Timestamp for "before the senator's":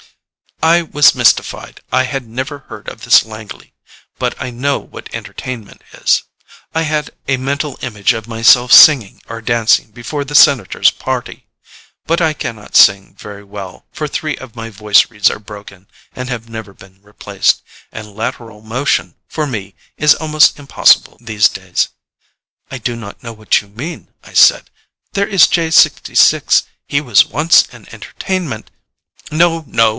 9.91-10.89